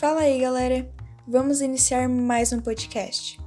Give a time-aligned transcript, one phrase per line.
[0.00, 0.90] Fala aí, galera!
[1.28, 3.38] Vamos iniciar mais um podcast.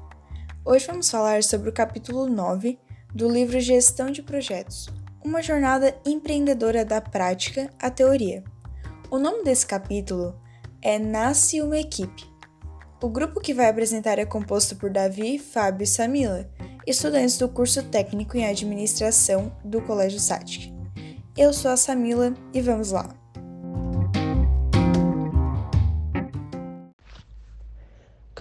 [0.63, 2.77] Hoje vamos falar sobre o capítulo 9
[3.11, 4.87] do livro Gestão de Projetos
[5.25, 8.43] Uma jornada empreendedora da prática à teoria.
[9.09, 10.39] O nome desse capítulo
[10.79, 12.23] é Nasce uma Equipe.
[13.01, 16.47] O grupo que vai apresentar é composto por Davi, Fábio e Samila,
[16.85, 20.71] estudantes do curso técnico em administração do Colégio Satic.
[21.35, 23.22] Eu sou a Samila e vamos lá!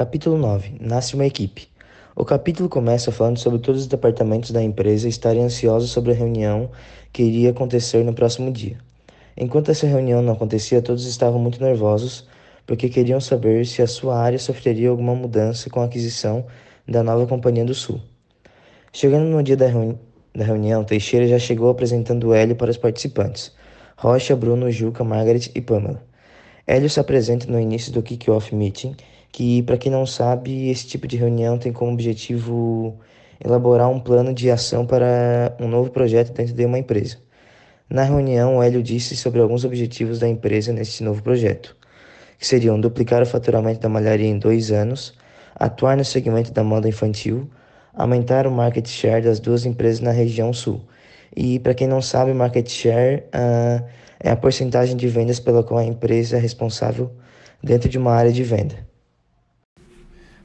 [0.02, 1.68] Capítulo 9 Nasce uma equipe.
[2.16, 6.72] O capítulo começa falando sobre todos os departamentos da empresa estarem ansiosos sobre a reunião
[7.12, 8.78] que iria acontecer no próximo dia.
[9.36, 12.26] Enquanto essa reunião não acontecia, todos estavam muito nervosos
[12.66, 16.46] porque queriam saber se a sua área sofreria alguma mudança com a aquisição
[16.86, 18.00] da nova Companhia do Sul.
[18.92, 19.96] Chegando no dia da, reuni
[20.34, 23.52] da reunião, Teixeira já chegou apresentando Hélio para os participantes:
[23.96, 26.02] Rocha, Bruno, Juca, Margaret e Pamela.
[26.66, 28.96] Hélio se apresenta no início do kick-off meeting
[29.32, 32.98] que, para quem não sabe, esse tipo de reunião tem como objetivo
[33.42, 37.16] elaborar um plano de ação para um novo projeto dentro de uma empresa.
[37.88, 41.76] Na reunião, o Hélio disse sobre alguns objetivos da empresa nesse novo projeto,
[42.38, 45.14] que seriam duplicar o faturamento da malharia em dois anos,
[45.54, 47.50] atuar no segmento da moda infantil,
[47.94, 50.82] aumentar o market share das duas empresas na região sul.
[51.34, 53.84] E para quem não sabe, market share uh,
[54.20, 57.10] é a porcentagem de vendas pela qual a empresa é responsável
[57.62, 58.91] dentro de uma área de venda.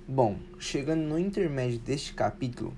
[0.10, 2.74] Bom, chegando no intermédio deste capítulo,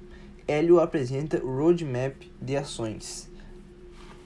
[0.48, 3.30] Hélio apresenta o roadmap de ações.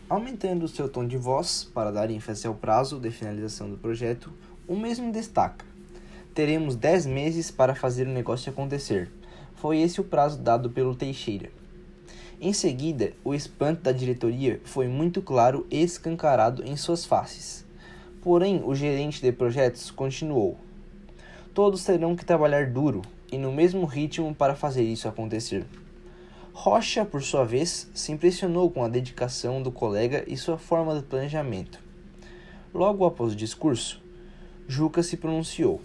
[0.08, 4.32] Aumentando seu tom de voz para dar ênfase ao prazo de finalização do projeto,
[4.66, 5.66] o mesmo destaca:
[6.34, 9.12] teremos 10 meses para fazer o negócio acontecer.
[9.56, 11.52] Foi esse o prazo dado pelo Teixeira.
[12.40, 17.66] Em seguida, o espanto da diretoria foi muito claro e escancarado em suas faces.
[18.22, 20.58] Porém, o gerente de projetos continuou:
[21.54, 25.64] Todos terão que trabalhar duro e no mesmo ritmo para fazer isso acontecer.
[26.52, 31.04] Rocha, por sua vez, se impressionou com a dedicação do colega e sua forma de
[31.04, 31.78] planejamento.
[32.74, 34.02] Logo após o discurso,
[34.68, 35.80] Juca se pronunciou,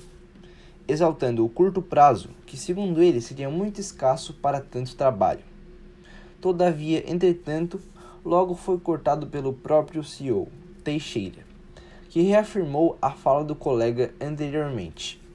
[0.86, 5.44] exaltando o curto prazo, que segundo ele seria muito escasso para tanto trabalho.
[6.40, 7.78] Todavia, entretanto,
[8.24, 10.48] logo foi cortado pelo próprio CEO,
[10.82, 11.44] Teixeira,
[12.08, 15.27] que reafirmou a fala do colega anteriormente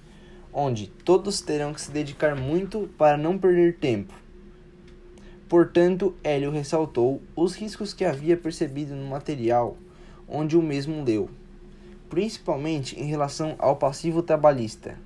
[0.54, 4.14] onde todos terão que se dedicar muito para não perder tempo.
[5.50, 9.78] Portanto, Hélio ressaltou os riscos que havia percebido no material
[10.28, 11.30] onde o mesmo leu,
[12.10, 14.98] principalmente em relação ao passivo trabalhista,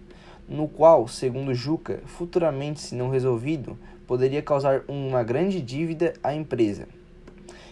[0.48, 6.88] no qual, segundo Juca, futuramente, se não resolvido, poderia causar uma grande dívida à empresa.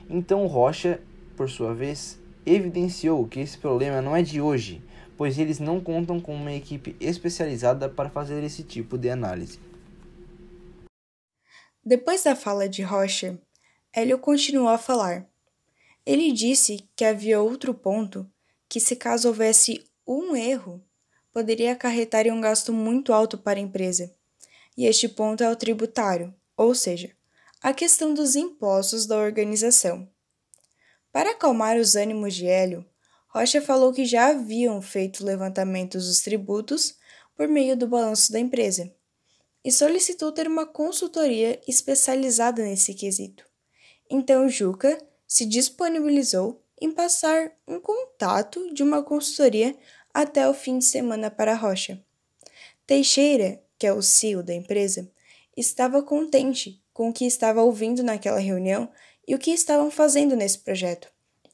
[0.10, 1.00] Então Rocha,
[1.38, 4.82] por sua vez, evidenciou que esse problema não é de hoje,
[5.18, 9.60] pois eles não contam com uma equipe especializada para fazer esse tipo de análise.
[11.84, 13.40] Depois da fala de Rocha,
[13.94, 15.28] Hélio continuou a falar.
[16.06, 18.30] Ele disse que havia outro ponto
[18.68, 20.84] que, se caso houvesse um erro,
[21.32, 24.14] poderia acarretar em um gasto muito alto para a empresa.
[24.78, 27.12] E este ponto é o tributário, ou seja,
[27.62, 30.08] a questão dos impostos da organização.
[31.12, 32.86] Para acalmar os ânimos de Hélio,
[33.36, 36.96] Rocha falou que já haviam feito levantamentos dos tributos
[37.36, 38.90] por meio do balanço da empresa
[39.62, 43.46] e solicitou ter uma consultoria especializada nesse quesito.
[44.10, 44.98] Então Juca
[45.28, 49.76] se disponibilizou em passar um contato de uma consultoria
[50.14, 52.02] até o fim de semana para Rocha.
[52.88, 55.12] Teixeira, que é o CEO da empresa,
[55.58, 58.90] estava contente com o que estava ouvindo naquela reunião
[59.28, 61.10] e o que estavam fazendo nesse projeto.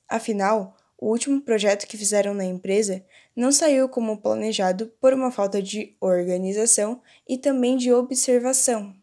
[0.08, 3.04] Afinal, o último projeto que fizeram na empresa
[3.36, 8.96] não saiu como planejado por uma falta de organização e também de observação.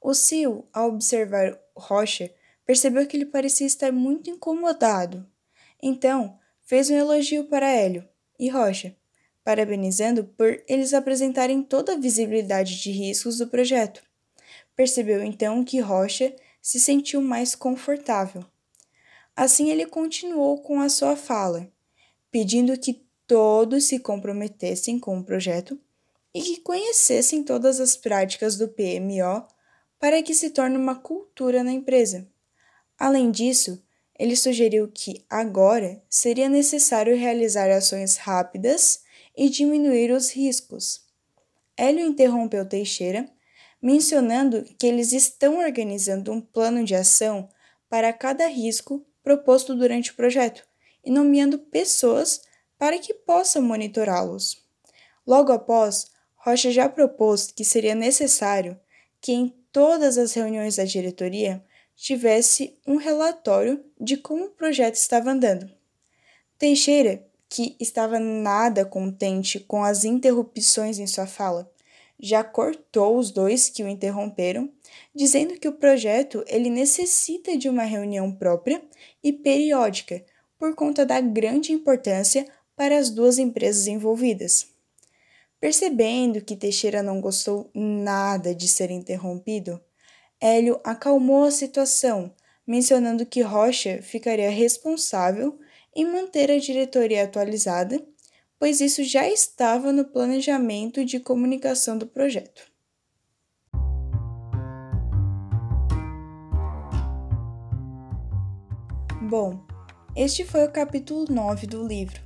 [0.00, 2.32] O CEO, ao observar Rocha,
[2.64, 5.26] percebeu que ele parecia estar muito incomodado.
[5.82, 8.08] Então, fez um elogio para Hélio
[8.38, 8.96] e Rocha,
[9.44, 14.02] parabenizando por eles apresentarem toda a visibilidade de riscos do projeto.
[14.74, 18.42] Percebeu então que Rocha se sentiu mais confortável.
[19.40, 21.66] Assim, ele continuou com a sua fala,
[22.30, 25.80] pedindo que todos se comprometessem com o projeto
[26.34, 29.48] e que conhecessem todas as práticas do PMO
[29.98, 32.28] para que se torne uma cultura na empresa.
[32.98, 33.82] Além disso,
[34.18, 39.04] ele sugeriu que agora seria necessário realizar ações rápidas
[39.34, 41.06] e diminuir os riscos.
[41.78, 43.26] Hélio interrompeu Teixeira,
[43.80, 47.48] mencionando que eles estão organizando um plano de ação
[47.88, 50.66] para cada risco proposto durante o projeto
[51.04, 52.42] e nomeando pessoas
[52.78, 54.62] para que possam monitorá-los.
[55.26, 58.78] Logo após, Rocha já propôs que seria necessário
[59.20, 61.62] que em todas as reuniões da diretoria
[61.94, 65.70] tivesse um relatório de como o projeto estava andando.
[66.58, 71.70] Teixeira, que estava nada contente com as interrupções em sua fala,
[72.18, 74.70] já cortou os dois que o interromperam,
[75.14, 78.82] dizendo que o projeto ele necessita de uma reunião própria
[79.22, 80.24] e periódica
[80.58, 82.46] por conta da grande importância
[82.76, 84.68] para as duas empresas envolvidas.
[85.60, 89.80] Percebendo que Teixeira não gostou nada de ser interrompido,
[90.40, 92.34] Hélio acalmou a situação,
[92.66, 95.58] mencionando que Rocha ficaria responsável
[95.94, 98.02] em manter a diretoria atualizada,
[98.58, 102.69] pois isso já estava no planejamento de comunicação do projeto.
[109.30, 109.60] Bom,
[110.16, 112.20] este foi o capítulo 9 do livro.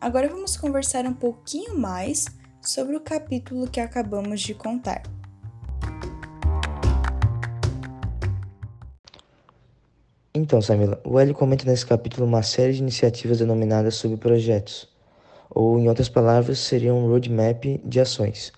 [0.00, 2.26] Agora vamos conversar um pouquinho mais
[2.60, 5.04] sobre o capítulo que acabamos de contar.
[10.34, 14.88] Então, Samila, o Hélio comenta nesse capítulo uma série de iniciativas denominadas subprojetos,
[15.48, 18.52] ou em outras palavras, seria um roadmap de ações.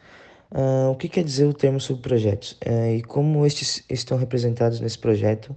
[0.50, 4.99] Uh, o que quer dizer o termo subprojetos uh, e como estes estão representados nesse
[4.99, 5.55] projeto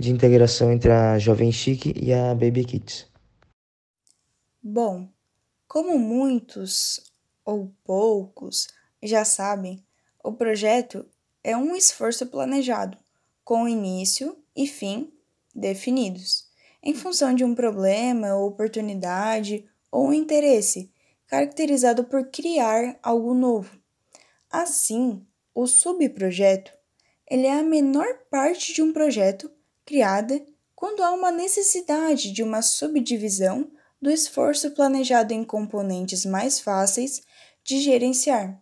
[0.00, 3.06] de integração entre a Jovem Chique e a Baby Kids?
[4.62, 5.08] Bom,
[5.68, 7.12] como muitos
[7.44, 8.68] ou poucos
[9.02, 9.84] já sabem,
[10.24, 11.04] o projeto
[11.44, 12.96] é um esforço planejado,
[13.44, 15.12] com início e fim
[15.54, 16.48] definidos,
[16.82, 20.90] em função de um problema, oportunidade ou interesse,
[21.26, 23.78] caracterizado por criar algo novo.
[24.50, 26.72] Assim, o subprojeto
[27.30, 29.50] ele é a menor parte de um projeto
[29.90, 30.40] criada
[30.72, 33.68] quando há uma necessidade de uma subdivisão
[34.00, 37.22] do esforço planejado em componentes mais fáceis
[37.64, 38.56] de gerenciar.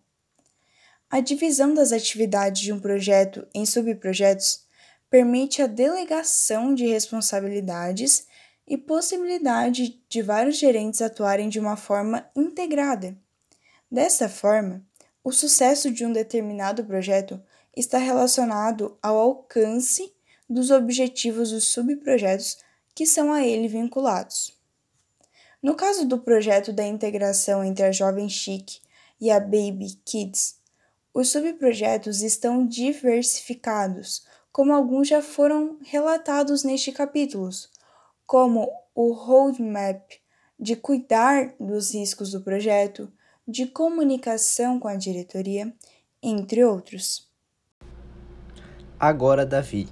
[1.07, 4.65] A divisão das atividades de um projeto em subprojetos
[5.07, 8.25] permite a delegação de responsabilidades
[8.67, 13.15] e possibilidade de vários gerentes atuarem de uma forma integrada.
[13.89, 14.83] Dessa forma,
[15.23, 17.39] o sucesso de um determinado projeto
[17.77, 20.11] está relacionado ao alcance
[20.49, 22.57] dos objetivos dos subprojetos
[22.95, 24.57] que são a ele vinculados.
[25.61, 28.79] No caso do projeto da integração entre a Jovem Chic
[29.19, 30.57] e a Baby Kids,
[31.13, 37.49] os subprojetos estão diversificados, como alguns já foram relatados neste capítulo,
[38.25, 40.01] como o roadmap
[40.59, 43.11] de cuidar dos riscos do projeto,
[43.47, 45.73] de comunicação com a diretoria,
[46.21, 47.29] entre outros.
[48.99, 49.87] Agora, Davi,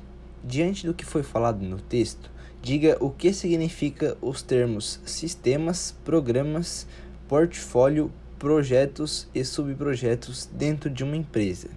[0.48, 6.88] diante do que foi falado no texto, diga o que significa os termos sistemas, programas,
[7.28, 11.70] portfólio, projetos e subprojetos dentro de uma empresa.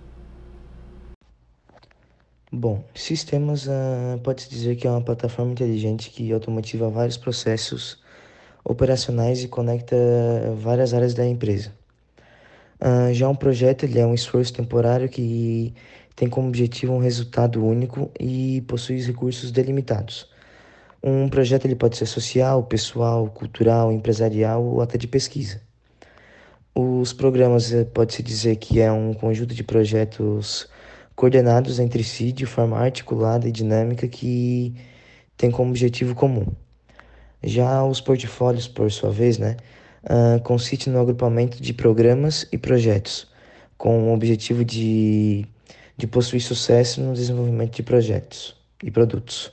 [2.53, 8.03] Bom, sistemas uh, pode-se dizer que é uma plataforma inteligente que automatiza vários processos
[8.65, 9.97] operacionais e conecta
[10.57, 11.73] várias áreas da empresa.
[12.81, 15.75] Uh, já um projeto ele é um esforço temporário que
[16.17, 20.29] tem como objetivo um resultado único e possui recursos delimitados.
[21.03, 25.61] Um projeto ele pode ser social, pessoal, cultural, empresarial ou até de pesquisa.
[26.75, 30.69] Os programas eh, pode-se dizer que é um conjunto de projetos
[31.17, 34.75] coordenados entre si de forma articulada e dinâmica que
[35.37, 36.47] tem como objetivo comum.
[37.43, 39.57] Já os portfólios, por sua vez, né,
[40.05, 43.27] uh, consiste no agrupamento de programas e projetos,
[43.79, 45.47] com o objetivo de,
[46.01, 49.53] de possuir sucesso no desenvolvimento de projetos e produtos.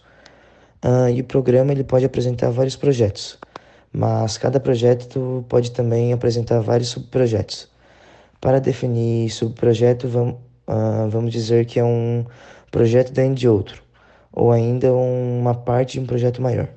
[0.83, 3.37] Uh, e o programa ele pode apresentar vários projetos,
[3.91, 7.69] mas cada projeto pode também apresentar vários subprojetos.
[8.39, 10.35] Para definir subprojeto, vamos,
[10.67, 12.25] uh, vamos dizer que é um
[12.71, 13.83] projeto dentro de outro,
[14.31, 16.69] ou ainda uma parte de um projeto maior.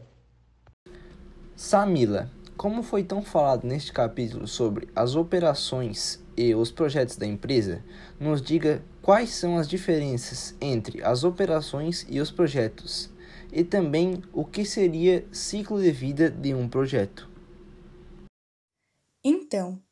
[1.54, 7.84] Samila, como foi tão falado neste capítulo sobre as operações e os projetos da empresa,
[8.18, 13.11] nos diga quais são as diferenças entre as operações e os projetos,
[13.52, 17.28] e também o que seria ciclo de vida de um projeto.
[19.23, 19.83] Então,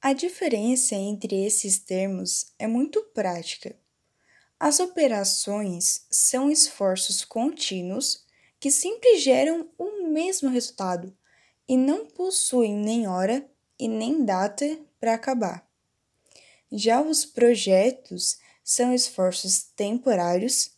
[0.00, 3.76] a diferença entre esses termos é muito prática.
[4.58, 8.24] As operações são esforços contínuos
[8.58, 11.14] que sempre geram o mesmo resultado
[11.68, 13.44] e não possuem nem hora
[13.78, 15.68] e nem data para acabar.
[16.70, 20.72] Já os projetos são esforços temporários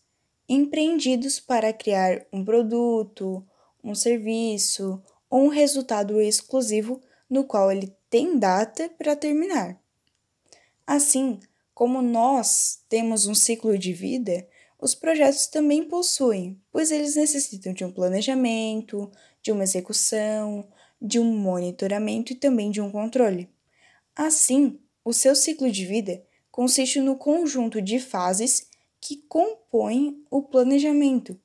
[0.47, 3.43] empreendidos para criar um produto,
[3.83, 9.81] um serviço ou um resultado exclusivo no qual ele tem data para terminar.
[10.87, 11.41] Assim,
[11.73, 14.47] como nós temos um ciclo de vida,
[14.79, 20.69] os projetos também possuem, pois eles necessitam de um planejamento, de uma execução,
[21.01, 23.49] de um monitoramento e também de um controle.
[24.15, 26.23] Assim, o seu ciclo de vida
[26.59, 28.67] consiste no conjunto de fases
[29.01, 31.41] que compõem o planejamento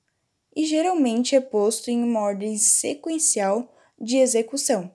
[0.55, 4.91] e geralmente é posto em uma ordem sequencial de execução.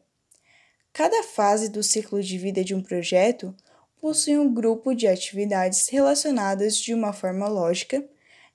[0.93, 3.55] Cada fase do ciclo de vida de um projeto
[4.01, 8.05] possui um grupo de atividades relacionadas de uma forma lógica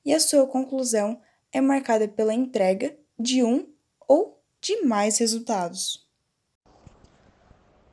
[0.04, 3.70] e a sua conclusão é marcada pela entrega de um
[4.06, 6.06] ou de mais resultados.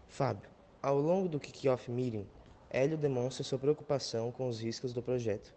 [0.09, 0.51] Fábio,
[0.83, 2.27] ao longo do Kick-Off Meeting,
[2.73, 5.53] Hélio demonstra sua preocupação com os riscos do projeto.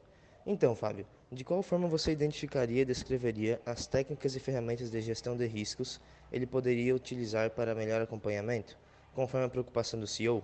[0.47, 5.37] Então, Fábio, de qual forma você identificaria e descreveria as técnicas e ferramentas de gestão
[5.37, 6.01] de riscos
[6.31, 8.75] ele poderia utilizar para melhor acompanhamento,
[9.13, 10.43] conforme a preocupação do CEO?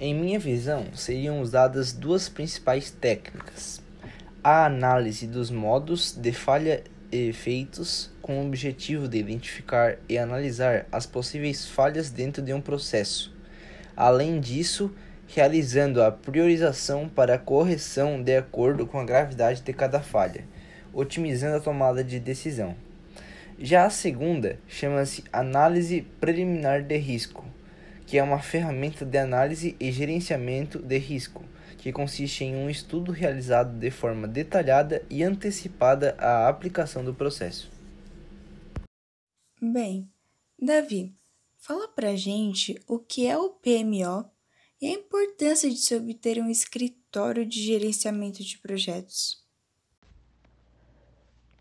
[0.00, 3.82] Em minha visão, seriam usadas duas principais técnicas:
[4.42, 6.82] a análise dos modos de falha
[7.12, 12.62] e efeitos, com o objetivo de identificar e analisar as possíveis falhas dentro de um
[12.62, 13.32] processo.
[13.94, 14.90] Além disso,
[15.34, 20.46] realizando a priorização para a correção de acordo com a gravidade de cada falha,
[20.92, 22.76] otimizando a tomada de decisão.
[23.58, 27.44] Já a segunda chama-se análise preliminar de risco,
[28.06, 31.44] que é uma ferramenta de análise e gerenciamento de risco,
[31.78, 37.68] que consiste em um estudo realizado de forma detalhada e antecipada à aplicação do processo.
[39.60, 40.08] Bem,
[40.56, 41.12] Davi,
[41.56, 44.32] fala pra gente o que é o PMO
[44.84, 49.38] e a importância de se obter um escritório de gerenciamento de projetos.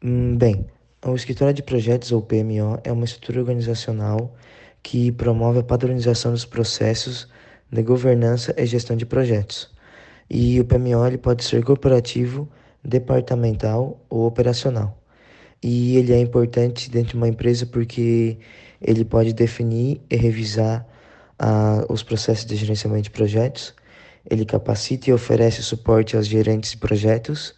[0.04, 0.66] Hum, bem,
[1.06, 4.36] o escritório de projetos ou PMO é uma estrutura organizacional
[4.82, 7.30] que promove a padronização dos processos
[7.72, 9.72] de governança e gestão de projetos.
[10.30, 12.52] E o PMO ele pode ser corporativo,
[12.84, 15.02] departamental ou operacional.
[15.64, 18.38] E ele é importante dentro de uma empresa porque
[18.82, 20.86] ele pode definir e revisar
[21.44, 23.74] a, os processos de gerenciamento de projetos,
[24.30, 27.50] ele capacita e oferece suporte aos gerentes de projetos,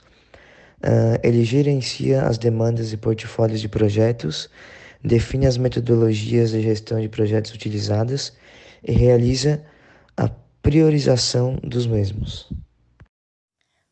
[0.82, 4.50] uh, ele gerencia as demandas e portfólios de projetos,
[5.04, 8.34] define as metodologias de gestão de projetos utilizadas
[8.84, 9.63] e realiza
[10.18, 10.30] a
[10.63, 12.51] priorização dos mesmos.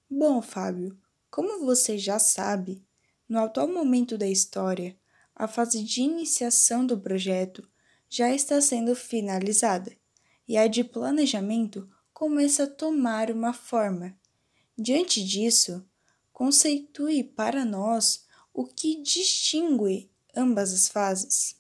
[0.10, 0.98] Bom, Fábio,
[1.30, 2.84] como você já sabe,
[3.30, 4.96] no atual momento da história,
[5.36, 7.64] a fase de iniciação do projeto
[8.16, 9.92] já está sendo finalizada
[10.48, 14.16] e a de planejamento começa a tomar uma forma.
[14.78, 15.84] Diante disso,
[16.32, 21.60] conceitue para nós o que distingue ambas as fases.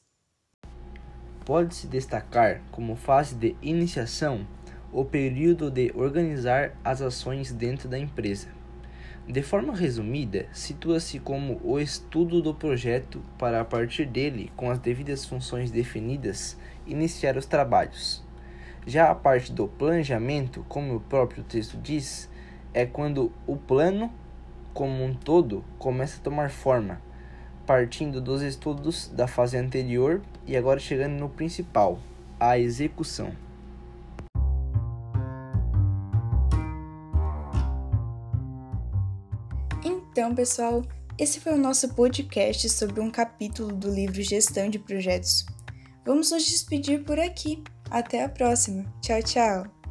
[1.43, 4.47] Pode-se destacar como fase de iniciação
[4.91, 8.47] o período de organizar as ações dentro da empresa
[9.27, 14.79] de forma resumida, situa-se como o estudo do projeto para, a partir dele, com as
[14.79, 18.21] devidas funções definidas, iniciar os trabalhos.
[18.85, 22.29] Já a parte do planejamento, como o próprio texto diz,
[22.73, 24.11] é quando o plano,
[24.73, 27.01] como um todo, começa a tomar forma,
[27.65, 31.97] partindo dos estudos da fase anterior e agora chegando no principal,
[32.37, 33.42] a execução.
[40.23, 40.81] Então, pessoal,
[41.19, 45.45] esse foi o nosso podcast sobre um capítulo do livro Gestão de Projetos.
[46.05, 47.61] Vamos nos despedir por aqui.
[47.91, 48.85] Até a próxima.
[49.01, 49.82] Tchau, tchau.